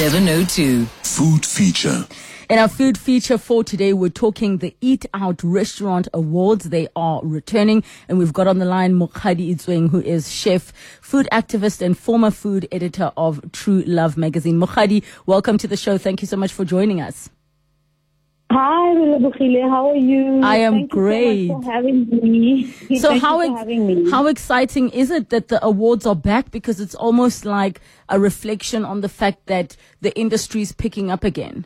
[0.00, 0.86] 702.
[0.86, 2.06] Food feature.
[2.48, 6.70] In our food feature for today, we're talking the Eat Out Restaurant Awards.
[6.70, 11.28] They are returning, and we've got on the line Mokgadi Itsweng, who is chef, food
[11.30, 14.58] activist, and former food editor of True Love magazine.
[14.58, 15.98] Mokgadi, welcome to the show.
[15.98, 17.28] Thank you so much for joining us.
[18.50, 19.70] Hi, Bukhile.
[19.70, 20.40] How are you?
[20.42, 21.42] I am Thank great.
[21.42, 22.74] You so for having me.
[22.98, 24.10] So Thank how ex- me.
[24.10, 26.50] how exciting is it that the awards are back?
[26.50, 31.22] Because it's almost like a reflection on the fact that the industry is picking up
[31.22, 31.64] again.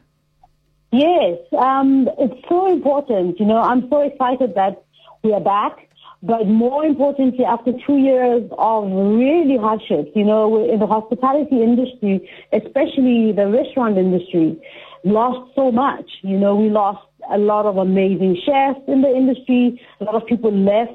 [0.92, 3.40] Yes, um, it's so important.
[3.40, 4.84] You know, I'm so excited that
[5.22, 5.88] we are back.
[6.22, 12.28] But more importantly, after two years of really hardships, you know, in the hospitality industry,
[12.52, 14.58] especially the restaurant industry,
[15.04, 16.10] lost so much.
[16.22, 19.80] You know, we lost a lot of amazing chefs in the industry.
[20.00, 20.92] A lot of people left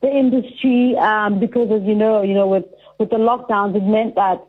[0.00, 2.64] the industry um, because, as you know, you know, with
[2.98, 4.44] with the lockdowns, it meant that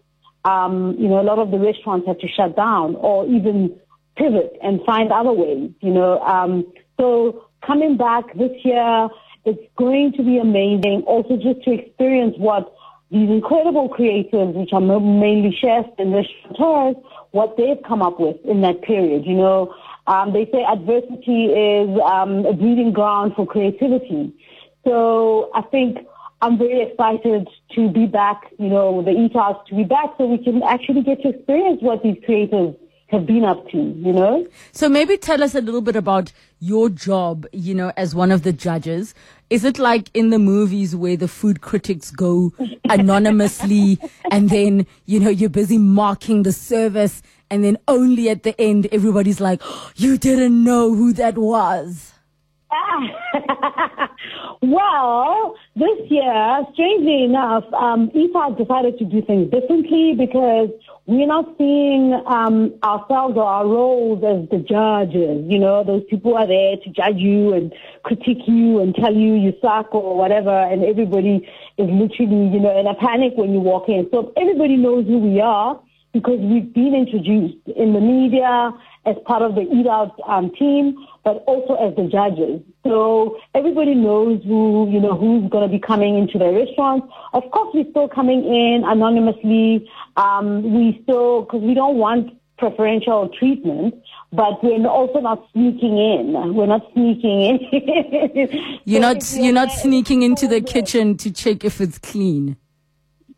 [0.46, 3.76] um, you know a lot of the restaurants had to shut down or even
[4.16, 5.72] pivot and find other ways.
[5.82, 9.10] You know, um, so coming back this year,
[9.46, 11.04] it's going to be amazing.
[11.08, 12.74] Also, just to experience what
[13.12, 16.96] these incredible creatives, which are mainly chefs and restaurateurs,
[17.32, 19.26] what they've come up with in that period.
[19.26, 19.74] You know,
[20.08, 24.34] um, they say adversity is um, a breeding ground for creativity.
[24.84, 26.00] So I think
[26.42, 30.38] I'm very excited to be back, you know, the Out to be back so we
[30.38, 32.76] can actually get to experience what these creators
[33.10, 34.48] have been up to, you know?
[34.72, 38.44] So maybe tell us a little bit about your job, you know, as one of
[38.44, 39.16] the judges.
[39.50, 42.54] Is it like in the movies where the food critics go
[42.88, 44.00] anonymously
[44.32, 48.88] and then, you know, you're busy marking the service and then only at the end
[48.92, 52.14] everybody's like, "Oh, you didn't know who that was.
[54.62, 60.70] well, this year, strangely enough, um, EFAC decided to do things differently because
[61.08, 65.44] we're not seeing um, ourselves or our roles as the judges.
[65.50, 69.34] You know, those people are there to judge you and critique you and tell you
[69.34, 73.60] you suck or whatever, and everybody is literally, you know, in a panic when you
[73.60, 74.08] walk in.
[74.12, 75.82] So everybody knows who we are
[76.14, 78.72] because we've been introduced in the media
[79.06, 82.62] as part of the Eat Out um, team, but also as the judges.
[82.84, 87.08] So everybody knows who, you know, who's going to be coming into the restaurants.
[87.34, 89.90] Of course, we're still coming in anonymously.
[90.18, 93.96] Um, we still, because we don't want preferential treatment,
[94.34, 96.54] but we're also not sneaking in.
[96.56, 98.80] We're not sneaking in.
[98.86, 102.58] You're So not you're not sneaking into the kitchen to check if it's clean.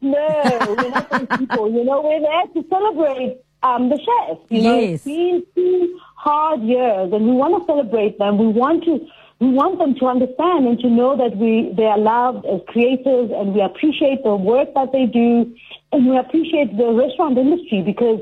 [0.01, 1.71] no, we're not those people.
[1.71, 4.37] You know, we're there to celebrate um, the chef.
[4.49, 4.93] You know, Yes.
[4.95, 8.37] it's been two hard years, and we want to celebrate them.
[8.37, 8.99] We want to.
[9.39, 13.31] We want them to understand and to know that we they are loved as creators,
[13.33, 15.51] and we appreciate the work that they do,
[15.91, 18.21] and we appreciate the restaurant industry because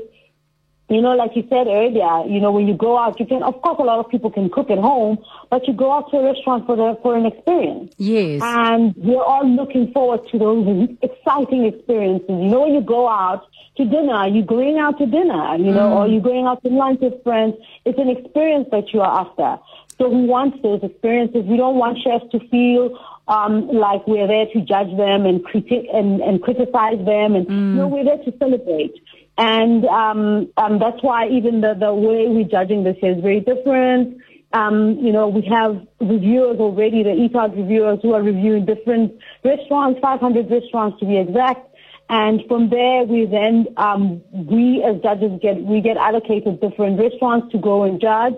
[0.90, 3.62] you know, like you said earlier, you know, when you go out, you can, of
[3.62, 5.18] course, a lot of people can cook at home,
[5.48, 7.94] but you go out to a restaurant for the, for an experience.
[7.96, 8.42] Yes.
[8.42, 12.28] And we're all looking forward to those exciting experiences.
[12.28, 13.46] You know, when you go out
[13.76, 17.00] to dinner, you're going out to dinner, you know, or you're going out to lunch
[17.00, 17.54] with friends.
[17.84, 19.62] It's an experience that you are after.
[19.98, 21.44] So we want those experiences.
[21.44, 25.86] We don't want chefs to feel um, like we're there to judge them and critique
[25.92, 27.34] and, and criticize them.
[27.34, 28.94] And no, we're there to celebrate.
[29.40, 34.20] And um, um, that's why even the, the way we're judging this is very different.
[34.52, 39.18] Um, you know, we have reviewers already, the Eat Out reviewers who are reviewing different
[39.42, 41.74] restaurants, 500 restaurants to be exact.
[42.10, 47.50] And from there, we then, um, we as judges get, we get allocated different restaurants
[47.52, 48.36] to go and judge.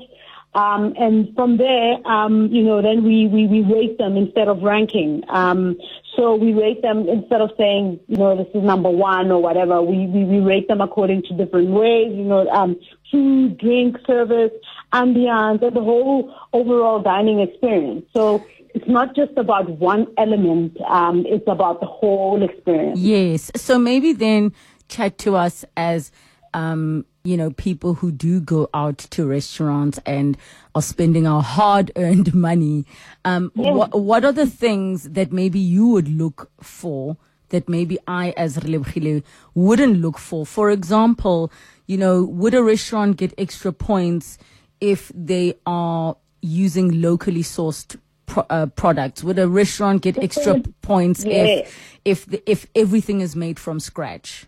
[0.55, 4.63] Um, and from there, um, you know, then we, we, we rate them instead of
[4.63, 5.23] ranking.
[5.31, 5.79] Um,
[6.15, 9.81] so we rate them instead of saying, you know, this is number one or whatever.
[9.81, 12.79] We, we, we rate them according to different ways, you know, um,
[13.11, 14.53] food, drink, service,
[14.93, 18.05] ambiance, and the whole overall dining experience.
[18.13, 20.79] So it's not just about one element.
[20.83, 22.99] Um, it's about the whole experience.
[22.99, 23.51] Yes.
[23.57, 24.53] So maybe then
[24.89, 26.13] chat to us as,
[26.53, 30.37] um, you know, people who do go out to restaurants and
[30.75, 32.85] are spending our hard earned money.
[33.25, 37.17] Um, what, what are the things that maybe you would look for
[37.51, 39.23] that maybe I, as Relebogile,
[39.55, 40.45] wouldn't look for?
[40.47, 41.53] For example,
[41.87, 44.39] you know, would a restaurant get extra points
[44.81, 47.97] if they are using locally sourced
[48.27, 49.23] pro- uh, products?
[49.23, 54.47] Would a restaurant get extra points if if the, if everything is made from scratch?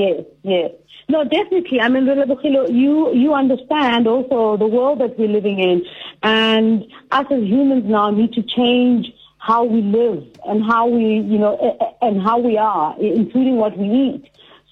[0.00, 0.70] Yes, yes.
[1.10, 1.78] No, definitely.
[1.80, 5.84] I mean, Relebogile, you you understand also the world that we're living in,
[6.22, 9.04] and us as humans now need to change
[9.38, 11.54] how we live and how we, you know,
[12.00, 14.24] and how we are, including what we eat.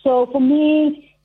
[0.04, 0.68] So for me,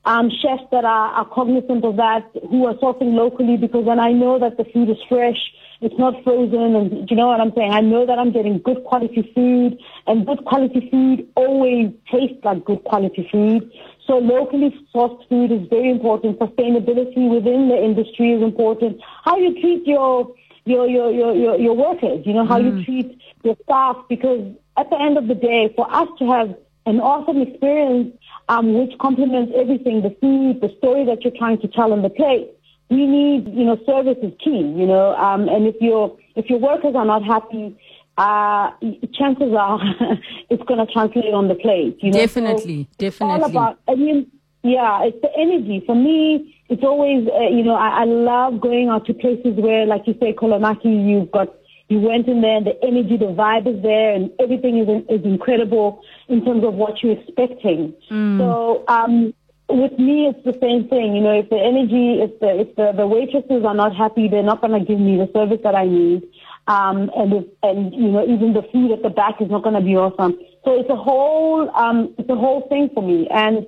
[0.04, 4.12] um, chefs that are, are cognizant of that, who are sourcing locally, because then I
[4.12, 5.40] know that the food is fresh,
[5.80, 7.72] it's not frozen, and you know what I'm saying?
[7.72, 12.64] I know that I'm getting good quality food, and good quality food always tastes like
[12.64, 13.70] good quality food.
[14.06, 16.38] So locally sourced food is very important.
[16.38, 19.00] Sustainability within the industry is important.
[19.24, 20.34] How you treat your
[20.64, 22.78] your your your your, your workers, you know, how mm.
[22.78, 26.54] you treat your staff, because at the end of the day, for us to have
[26.86, 28.14] an awesome experience
[28.48, 32.10] um, which complements everything, the food, the story that you're trying to tell on the
[32.10, 32.50] plate.
[32.90, 36.58] We need, you know, service is key, you know, um, and if your if your
[36.58, 37.76] workers are not happy,
[38.18, 38.70] uh,
[39.14, 39.80] chances are
[40.50, 41.98] it's going to translate on the plate.
[42.00, 42.18] You know?
[42.18, 43.42] Definitely, so definitely.
[43.42, 44.30] all about, I mean,
[44.62, 45.82] yeah, it's the energy.
[45.86, 49.86] For me, it's always, uh, you know, I, I love going out to places where,
[49.86, 51.54] like you say, Kolomaki, you've got
[51.88, 55.24] you went in there and the energy, the vibe is there and everything is, is
[55.24, 57.92] incredible in terms of what you're expecting.
[58.10, 58.38] Mm.
[58.38, 59.34] So, um,
[59.68, 61.14] with me, it's the same thing.
[61.16, 64.42] You know, if the energy, if the, if the, the waitresses are not happy, they're
[64.42, 66.22] not going to give me the service that I need.
[66.66, 69.74] Um, and if, and, you know, even the food at the back is not going
[69.74, 70.38] to be awesome.
[70.64, 73.28] So it's a whole, um, it's a whole thing for me.
[73.30, 73.66] And,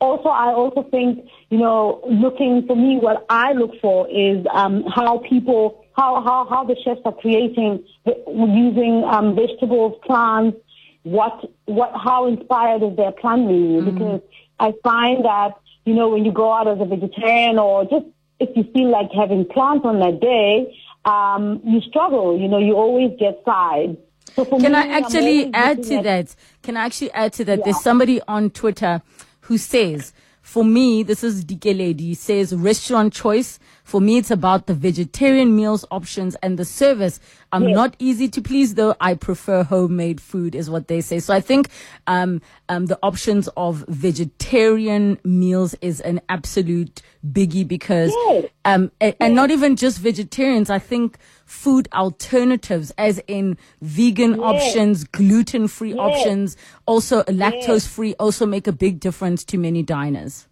[0.00, 4.84] also, I also think, you know, looking for me, what I look for is um,
[4.84, 10.56] how people, how, how, how the chefs are creating using um, vegetables, plants,
[11.02, 13.80] what, what, how inspired is their plant menu?
[13.80, 13.98] Mm-hmm.
[13.98, 14.20] Because
[14.58, 15.52] I find that,
[15.84, 18.06] you know, when you go out as a vegetarian or just
[18.40, 22.38] if you feel like having plants on that day, um, you struggle.
[22.38, 23.96] You know, you always get sides.
[24.34, 26.34] So Can me, I actually add to that?
[26.62, 27.58] Can I actually add to that?
[27.58, 27.64] Yeah.
[27.64, 29.02] There's somebody on Twitter
[29.42, 30.12] who says,
[30.42, 33.58] for me, this is Dikeledi, says restaurant choice.
[33.88, 37.20] For me, it's about the vegetarian meals options and the service.
[37.52, 37.74] I'm yes.
[37.74, 38.94] not easy to please though.
[39.00, 41.20] I prefer homemade food is what they say.
[41.20, 41.70] So I think,
[42.06, 48.50] um, um, the options of vegetarian meals is an absolute biggie because, yes.
[48.66, 50.68] um, and, and not even just vegetarians.
[50.68, 54.40] I think, food alternatives, as in vegan yes.
[54.40, 60.47] options, gluten free options, also lactose free, also make a big difference to many diners.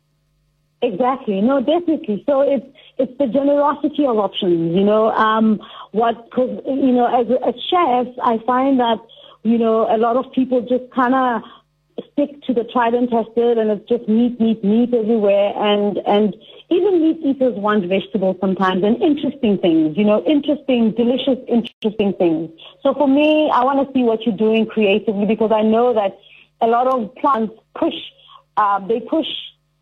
[0.82, 1.40] Exactly.
[1.40, 2.22] No, definitely.
[2.26, 2.66] So it's
[2.98, 4.76] it's the generosity of options.
[4.76, 5.60] You know, um,
[5.92, 8.98] what because you know as as chefs, I find that
[9.42, 11.42] you know a lot of people just kind of
[12.12, 16.36] stick to the tried and tested, and it's just meat, meat, meat everywhere, and and
[16.68, 22.50] even meat eaters want vegetables sometimes and interesting things, you know, interesting, delicious, interesting things.
[22.82, 26.18] So for me, I want to see what you're doing creatively because I know that
[26.60, 27.94] a lot of plants push,
[28.56, 29.28] uh, they push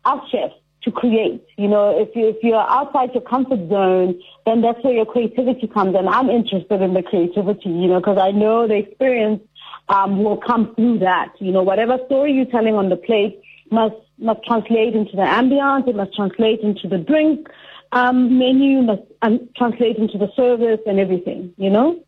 [0.05, 0.53] out chefs
[0.85, 1.43] to create.
[1.57, 5.67] You know, if you if you're outside your comfort zone, then that's where your creativity
[5.67, 5.95] comes.
[5.95, 9.41] And I'm interested in the creativity, you know, because I know the experience
[9.89, 11.33] um, will come through that.
[11.39, 13.41] You know, whatever story you're telling on the plate
[13.71, 17.47] must must translate into the ambience, it must translate into the drink
[17.91, 21.99] um, menu, must um, translate into the service and everything, you know?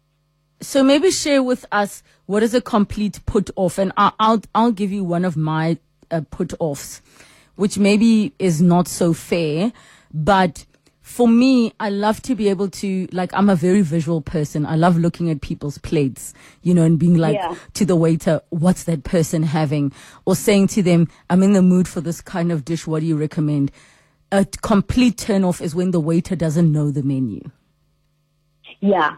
[0.61, 4.71] So maybe share with us what is a complete put off, and I'll I'll, I'll
[4.71, 5.77] give you one of my
[6.09, 7.01] uh, put offs,
[7.57, 9.73] which maybe is not so fair,
[10.13, 10.65] but
[11.01, 14.65] for me, I love to be able to, like, I'm a very visual person.
[14.65, 16.33] I love looking at people's plates,
[16.63, 17.55] you know, and being like yeah.
[17.75, 19.93] to the waiter, what's that person having?
[20.25, 22.85] Or saying to them, I'm in the mood for this kind of dish.
[22.85, 23.71] What do you recommend?
[24.33, 27.41] A complete turn off is when the waiter doesn't know the menu.
[28.81, 29.15] Yeah.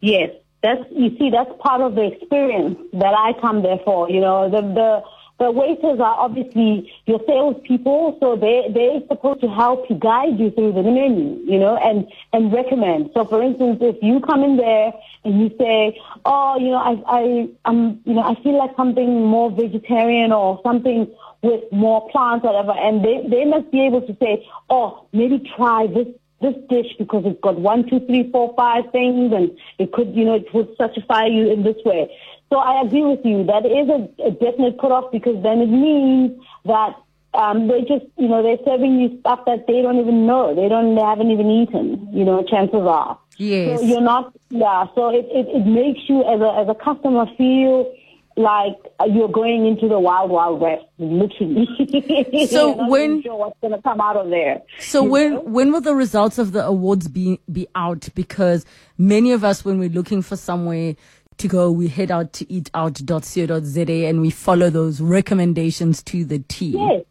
[0.00, 0.30] Yes.
[0.62, 4.08] That's, you see, that's part of the experience that I come there for.
[4.08, 5.02] You know, the, the,
[5.38, 10.50] the waiters are obviously your salespeople, so they they're supposed to help you guide you
[10.52, 13.10] through the menu, you know, and and recommend.
[13.14, 14.92] So, for instance, if you come in there
[15.24, 19.26] and you say, "Oh, you know, I I I'm you know I feel like something
[19.26, 21.12] more vegetarian or something
[21.42, 25.88] with more plants, whatever," and they they must be able to say, "Oh, maybe try
[25.88, 26.08] this
[26.44, 30.24] this dish because it's got one, two, three, four, five things, and it could, you
[30.24, 32.10] know, it would satisfy you in this way.
[32.50, 33.44] So I agree with you.
[33.44, 36.96] That is a, a definite cutoff because then it means that
[37.34, 40.54] um, they just, you know, they're serving you stuff that they don't even know.
[40.54, 42.08] They don't, they haven't even eaten.
[42.12, 43.18] You know, chances are.
[43.36, 43.80] Yes.
[43.80, 44.86] So you're not, yeah.
[44.94, 47.92] So it, it, it makes you as a as a customer feel
[48.36, 51.68] like you're going into the wild, wild west, literally.
[52.48, 54.62] So when sure what's going to come out of there.
[54.80, 55.40] So when know?
[55.40, 58.08] when will the results of the awards be be out?
[58.14, 58.64] Because
[58.98, 60.96] many of us, when we're looking for somewhere
[61.38, 66.76] to go, we head out to eatout.co.za and we follow those recommendations to the T.
[66.76, 67.04] Yes.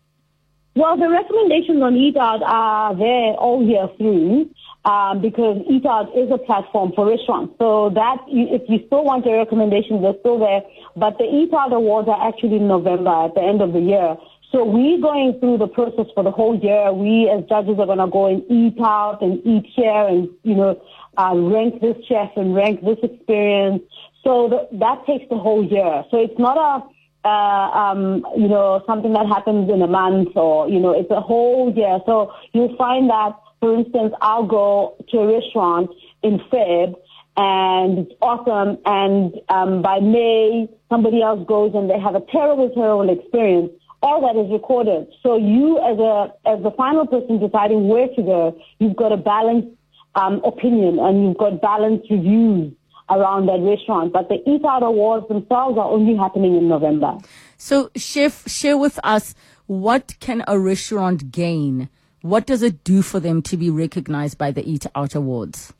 [0.76, 4.50] Well, the recommendations on Eat Out are there all year through
[4.86, 7.54] um, because Eat Out is a platform for restaurants.
[7.60, 10.62] So that if you still want your recommendations, they're still there.
[10.96, 14.18] But the Eat Out Awards are actually in November at the end of the year.
[14.52, 16.94] So we're going through the process for the whole year.
[16.94, 20.54] We as judges are going to go and eat out and eat here and, you
[20.54, 20.82] know,
[21.18, 23.82] uh, rank this chef and rank this experience.
[24.24, 26.04] So that takes the whole year.
[26.10, 30.70] So it's not a, uh, um, you know, something that happens in a month or,
[30.70, 32.00] you know, it's a whole year.
[32.06, 35.90] So you'll find that, for instance, I'll go to a restaurant
[36.22, 36.96] in Feb
[37.36, 38.78] and it's awesome.
[38.86, 43.72] And um, by May, somebody else goes and they have a terrible, terrible experience
[44.04, 45.08] all that is recorded.
[45.24, 49.18] So you, as a as the final person deciding where to go, you've got a
[49.18, 49.70] balanced
[50.16, 52.74] um, opinion and you've got balanced reviews
[53.18, 54.12] around that restaurant.
[54.14, 57.18] But the Eat Out Awards themselves are only happening in November.
[57.58, 59.36] So, chef, share with us
[59.68, 61.90] what can a restaurant gain?
[62.22, 65.74] What does it do for them to be recognized by the Eat Out Awards?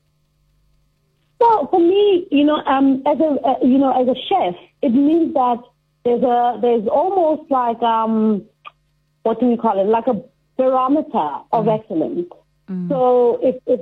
[1.40, 4.94] Well, for me, you know, um, as a uh, you know, as a chef, it
[4.94, 5.58] means that
[6.06, 8.44] there's a there's almost like um
[9.24, 10.22] what do we call it like a
[10.58, 11.80] barometer of mm.
[11.80, 12.28] excellence
[12.70, 12.88] Mm.
[12.88, 13.82] So if, if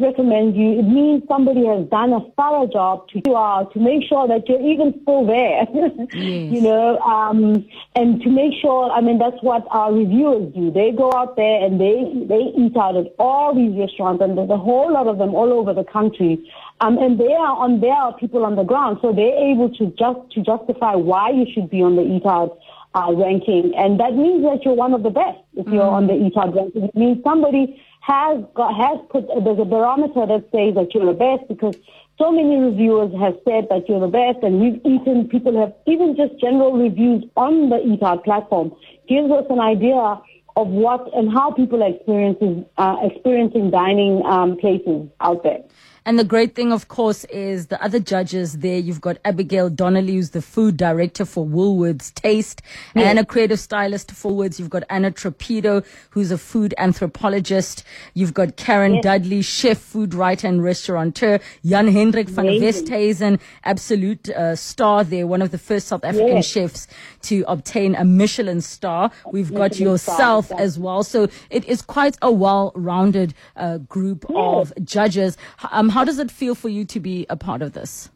[0.00, 4.02] recommends you, it means somebody has done a thorough job to you out to make
[4.08, 5.66] sure that you're even still there.
[5.72, 6.52] yes.
[6.52, 10.70] You know, um, and to make sure, I mean, that's what our reviewers do.
[10.70, 14.50] They go out there and they, they eat out at all these restaurants and there's
[14.50, 16.50] a whole lot of them all over the country.
[16.80, 18.98] Um, and they are on, there are people on the ground.
[19.02, 22.58] So they're able to just, to justify why you should be on the eat out
[22.94, 23.74] uh, ranking.
[23.76, 25.92] And that means that you're one of the best if you're mm.
[25.92, 26.84] on the eat out ranking.
[26.84, 31.12] It means somebody has got, has put, there's a barometer that says that you're the
[31.12, 31.76] best because
[32.18, 36.16] so many reviewers have said that you're the best and we've eaten, people have even
[36.16, 38.74] just general reviews on the Eat Out platform
[39.08, 40.20] gives us an idea
[40.56, 45.62] of what and how people are experiencing, uh, experiencing dining um, places out there.
[46.08, 48.78] And the great thing, of course, is the other judges there.
[48.78, 52.62] You've got Abigail Donnelly, who's the food director for Woolworths Taste
[52.94, 53.04] yes.
[53.04, 54.58] and a creative stylist for Woolworths.
[54.58, 57.84] You've got Anna Trapido, who's a food anthropologist.
[58.14, 59.02] You've got Karen yes.
[59.02, 61.40] Dudley, chef, food writer and restaurateur.
[61.62, 66.46] Jan Hendrik van Westhuizen, absolute uh, star there, one of the first South African yes.
[66.46, 66.86] chefs
[67.24, 69.10] to obtain a Michelin star.
[69.30, 71.02] We've Michelin got yourself star, as well.
[71.02, 75.36] So it is quite a well-rounded uh, group of judges.
[75.70, 78.08] Um, how does it feel for you to be a part of this?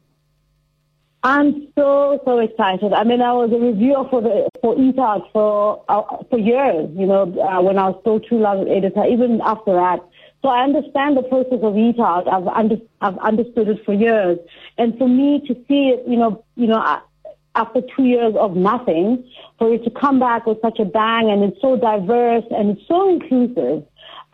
[1.25, 2.93] I'm so so excited.
[2.93, 6.89] I mean, I was a reviewer for the for Eat Out for uh, for years.
[6.95, 9.99] You know, uh, when I was still True Love editor, even after that.
[10.43, 12.27] So I understand the process of Eat Out.
[12.29, 14.39] I've under, I've understood it for years,
[14.79, 17.01] and for me to see it, you know, you know,
[17.57, 19.25] after two years of nothing,
[19.59, 22.87] for it to come back with such a bang, and it's so diverse and it's
[22.87, 23.85] so inclusive.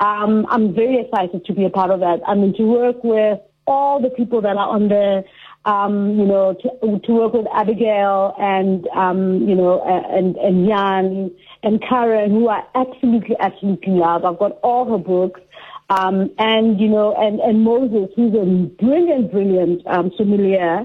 [0.01, 2.21] Um, I'm very excited to be a part of that.
[2.27, 5.25] I mean, to work with all the people that are on there,
[5.65, 11.31] um, you know, to, to work with Abigail and, um, you know, and, and Jan
[11.63, 14.25] and Karen, who I absolutely, absolutely love.
[14.25, 15.41] I've got all her books.
[15.91, 18.45] Um, and, you know, and, and Moses, who's a
[18.83, 20.85] brilliant, brilliant, um, sommelier.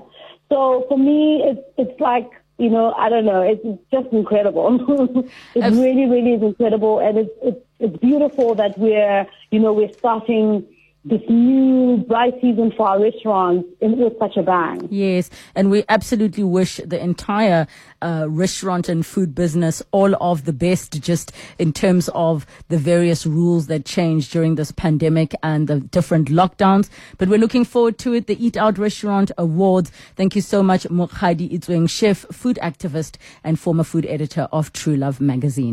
[0.49, 4.77] So for me, it's, it's like, you know, I don't know, it's just incredible.
[5.55, 6.99] it really, really is incredible.
[6.99, 10.65] And it's, it's, it's beautiful that we're, you know, we're starting
[11.05, 14.87] this new bright season for our restaurants in, with such a bang.
[14.89, 17.67] Yes, and we absolutely wish the entire
[18.01, 23.25] uh, restaurant and food business all of the best, just in terms of the various
[23.25, 26.89] rules that changed during this pandemic and the different lockdowns.
[27.17, 28.27] But we're looking forward to it.
[28.27, 29.91] The Eat Out Restaurant Awards.
[30.15, 34.95] Thank you so much, Mokgadi Itsweng, chef, food activist, and former food editor of True
[34.95, 35.71] Love magazine.